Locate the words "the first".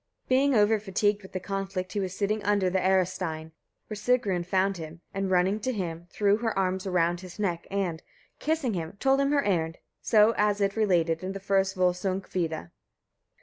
11.33-11.75